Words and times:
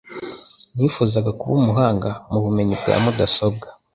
Nifuzaga 0.77 1.31
kuba 1.39 1.53
umuhanga 1.61 2.09
mu 2.29 2.39
bumenyi 2.45 2.75
bwa 2.81 2.95
mudasobwa 3.03 3.67